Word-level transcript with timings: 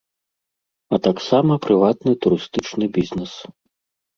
А 0.95 0.99
таксама 1.07 1.53
прыватны 1.65 2.11
турыстычны 2.25 2.85
бізнэс. 2.97 3.33